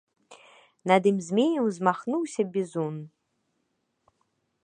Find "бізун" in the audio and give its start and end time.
2.57-2.95